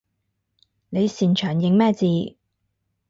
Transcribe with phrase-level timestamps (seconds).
[0.89, 2.35] 你擅長認咩字？